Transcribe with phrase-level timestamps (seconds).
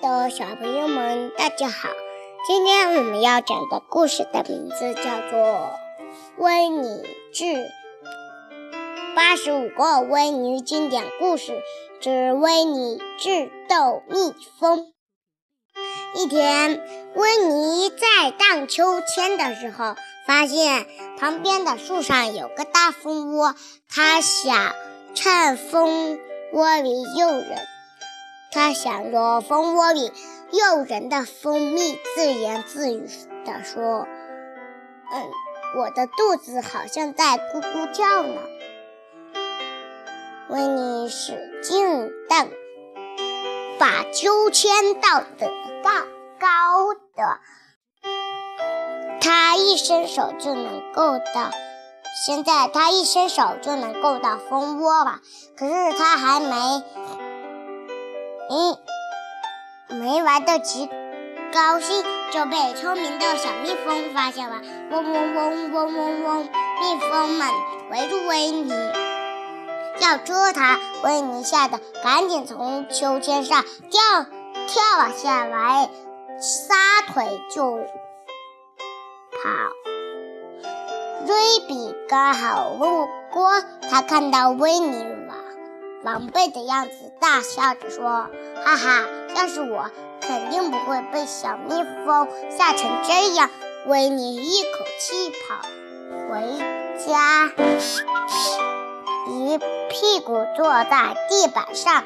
[0.00, 1.88] 的小朋友们，大家好！
[2.46, 5.40] 今天我们要讲的故事的名字叫做
[6.38, 7.70] 《维尼志
[9.14, 11.62] 八十五个维尼经典故事
[12.00, 14.78] 之维尼智斗蜜蜂》。
[16.14, 16.80] 一天，
[17.14, 19.94] 维尼在荡秋千的时候，
[20.26, 20.86] 发现
[21.18, 23.54] 旁边的树上有个大蜂窝，
[23.88, 24.74] 他想
[25.14, 26.18] 趁蜂
[26.52, 27.73] 窝里有人。
[28.54, 30.12] 他想着蜂窝里
[30.52, 33.04] 诱人的蜂蜜，自言自语
[33.44, 34.06] 地说
[35.10, 35.28] ：“嗯，
[35.76, 38.40] 我的肚子好像在咕咕叫呢。”
[40.50, 42.48] 维尼使劲地
[43.76, 45.50] 把秋千倒得
[45.82, 45.90] 高
[46.38, 47.40] 高的，
[49.20, 51.50] 他一伸手就能够到。
[52.24, 55.18] 现在他一伸手就能够到蜂窝了，
[55.56, 56.84] 可是他还没。
[58.50, 60.88] 嗯，没玩得及
[61.52, 64.60] 高兴，就被聪明的小蜜蜂发现了。
[64.90, 67.48] 嗡嗡嗡嗡嗡嗡，蜜蜂们
[67.90, 68.72] 围住维尼，
[70.00, 70.78] 要捉它。
[71.02, 74.26] 维尼吓得赶紧从秋千上跳
[74.66, 75.88] 跳了下来，
[76.38, 76.74] 撒
[77.12, 79.48] 腿就跑。
[81.26, 81.36] 瑞
[81.66, 85.14] 比刚好路过，他看到维尼。
[86.04, 88.04] 狼狈的样子，大笑着说
[88.62, 93.48] ：“哈哈，要是我，肯定不会被小蜜蜂吓成这样。”
[93.88, 95.56] 维尼一口气跑
[96.28, 96.58] 回
[97.06, 97.50] 家，
[99.28, 102.04] 一屁股坐在地板上，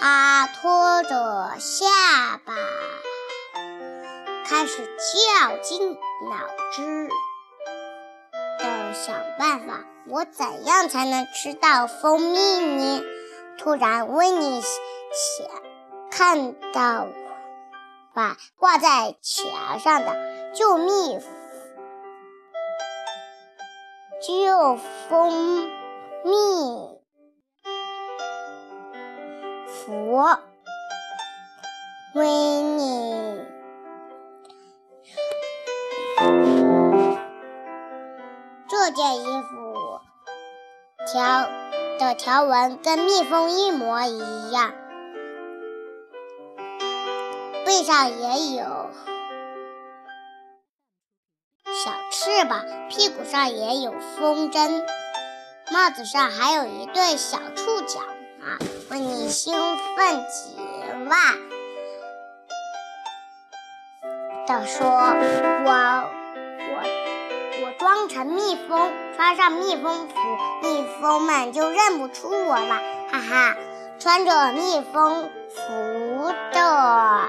[0.00, 1.86] 他拖着下
[2.44, 2.54] 巴，
[4.46, 6.36] 开始绞尽脑
[6.72, 7.08] 汁。
[8.94, 13.02] 想办法，我怎样才能吃到蜂蜜呢？
[13.58, 15.46] 突然，威尼想
[16.10, 17.06] 看到
[18.14, 20.14] 把挂在墙上的
[20.54, 21.18] 救蜜
[24.22, 24.76] 救
[25.08, 25.68] 蜂
[26.24, 27.00] 蜜
[29.66, 30.24] 符，
[32.14, 33.44] 维尼。
[38.94, 40.00] 件衣服
[41.12, 41.48] 条
[41.98, 44.72] 的条纹跟蜜蜂一模一样，
[47.66, 48.64] 背上也有
[51.66, 54.84] 小翅膀，屁股上也有风筝，
[55.72, 58.00] 帽子上还有一对小触角
[58.40, 58.58] 啊！
[58.90, 59.54] 问你兴
[59.96, 60.56] 奋极
[61.04, 61.34] 了，
[64.46, 64.86] 的说
[65.66, 66.10] ：“我
[66.70, 67.03] 我。”
[67.94, 70.14] 装成蜜蜂，穿上蜜蜂服，
[70.62, 72.80] 蜜蜂们就认不出我了。
[73.08, 73.56] 哈哈，
[74.00, 77.28] 穿着蜜蜂服的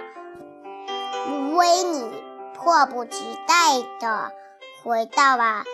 [1.53, 2.11] 维尼
[2.55, 4.31] 迫不及待地
[4.83, 5.65] 回到了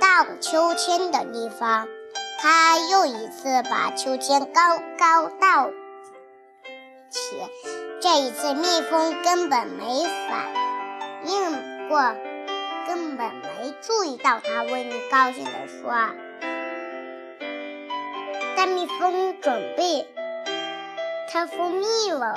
[0.00, 1.88] 荡秋千的地方。
[2.40, 5.72] 他又一次把秋千高高荡
[7.10, 7.42] 起，
[8.00, 10.54] 这一次蜜蜂根本没反
[11.26, 12.14] 应过。
[12.86, 15.90] 根本没注意到他，维尼高兴地说
[18.56, 20.06] ：“大蜜蜂准备
[21.30, 22.36] 开蜂蜜了。”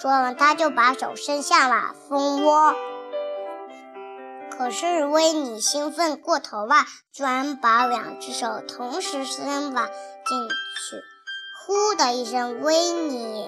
[0.00, 2.74] 说完，他就把手伸向了蜂窝。
[4.50, 9.88] 可是维尼兴奋过头了，居然把两只手同时伸了
[10.26, 10.56] 进去。
[11.64, 13.46] 呼的一声，维尼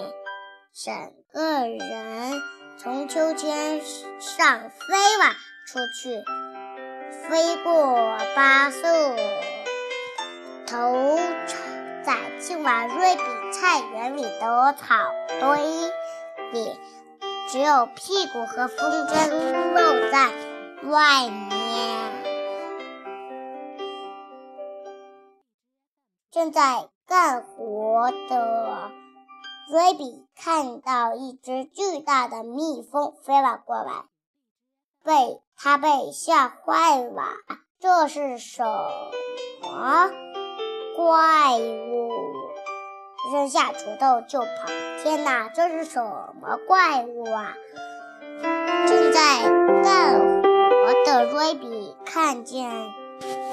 [0.72, 0.94] 整
[1.32, 2.41] 个人。
[2.82, 3.82] 从秋千
[4.18, 5.34] 上飞了
[5.66, 6.24] 出去，
[7.28, 8.80] 飞过巴士，
[10.66, 11.18] 头
[12.02, 14.96] 栽进了瑞比菜园里的草
[15.41, 15.58] 堆
[16.52, 16.80] 里，
[17.50, 19.28] 只有屁股和风筝
[19.74, 20.30] 露在
[20.88, 22.12] 外面。
[26.30, 28.91] 正在干活的。
[29.71, 34.03] 瑞比看到一只巨大的蜜蜂飞了过来，
[35.05, 37.22] 被他被吓坏了。
[37.78, 40.11] 这是什么
[40.97, 42.11] 怪物？
[43.33, 44.49] 扔下锄头就跑！
[45.05, 47.55] 天哪，这是什么怪物啊？
[48.89, 49.45] 正在
[49.84, 52.72] 干活的瑞比看见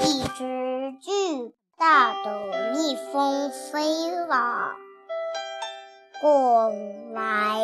[0.02, 4.76] 一只巨大的蜜蜂飞了。
[6.20, 6.74] 过
[7.14, 7.62] 来，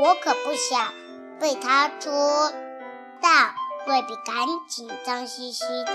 [0.00, 0.92] 我可不想
[1.38, 2.12] 被他捉
[3.20, 3.30] 到。
[3.86, 4.34] 瑞比赶
[4.66, 5.92] 紧脏兮兮的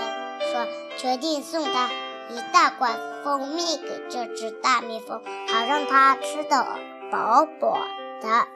[0.52, 0.64] 说
[0.96, 1.90] ：“决定送他
[2.30, 2.92] 一大罐
[3.24, 6.64] 蜂蜜给这只大蜜蜂，好让它吃得
[7.10, 7.76] 饱饱
[8.22, 8.46] 的，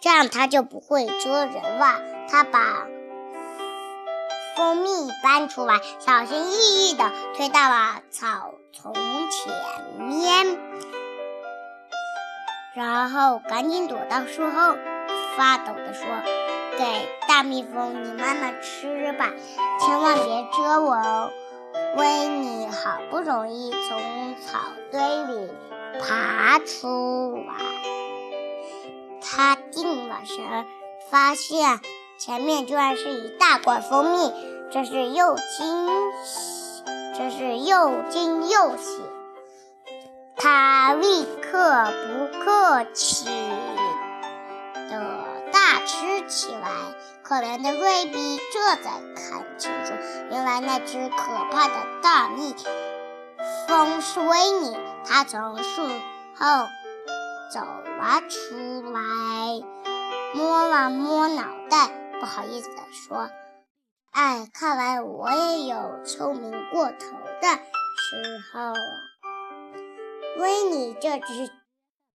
[0.00, 2.86] 这样它就不会捉人了。”他把
[4.56, 4.88] 蜂蜜
[5.22, 9.52] 搬出来，小心翼翼地推到了草丛前
[9.98, 10.58] 面，
[12.74, 14.76] 然后赶紧躲到树后，
[15.36, 16.06] 发抖地说
[16.78, 19.30] ：“给大蜜蜂，你慢慢吃吧，
[19.80, 21.30] 千万别蛰我哦。”
[21.96, 24.60] 维尼好不容易从草
[24.92, 25.50] 堆里
[26.00, 27.54] 爬出来，
[29.20, 30.66] 他定了神，
[31.10, 31.80] 发现。
[32.16, 34.32] 前面居然是一大罐蜂蜜，
[34.70, 35.88] 真是又惊
[36.24, 36.82] 喜，
[37.16, 39.02] 真是又惊又喜。
[40.36, 43.26] 他立刻不客气
[44.90, 46.68] 的大吃起来。
[47.22, 49.94] 可怜的瑞比这才看清楚，
[50.30, 51.16] 原来那只可
[51.50, 52.54] 怕的大蜜
[53.66, 54.76] 蜂是维尼。
[55.06, 55.82] 他从树
[56.36, 56.66] 后
[57.50, 59.62] 走了出来，
[60.34, 62.03] 摸了摸脑袋。
[62.20, 63.30] 不好意思地说
[64.12, 68.74] ：“哎，看来我也有聪明过头的时候啊。”
[70.38, 71.50] 维尼这只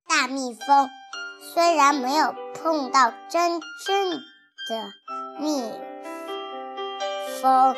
[0.07, 0.89] 大蜜蜂
[1.53, 4.91] 虽然没有碰到真正的
[5.39, 5.71] 蜜
[7.41, 7.75] 蜂，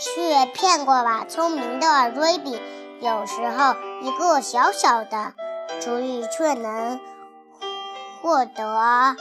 [0.00, 2.60] 却骗过了聪明的瑞比。
[3.00, 5.32] 有时候，一个小小的
[5.80, 6.98] 主意却能
[8.20, 9.16] 获得。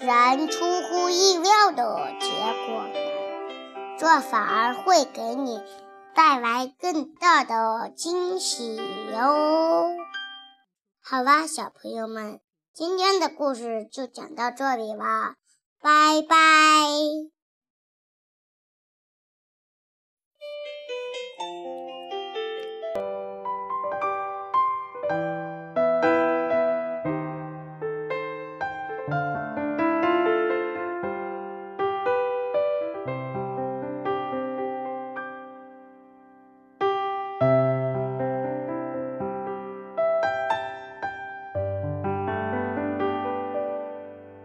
[0.00, 2.28] 然出乎意料的结
[2.66, 2.84] 果？
[3.98, 5.60] 这反而会给你
[6.14, 9.90] 带来更大的惊喜哟！
[11.02, 12.40] 好啦，小朋友们，
[12.72, 15.34] 今天的故事就讲到这里啦，
[15.82, 16.67] 拜拜。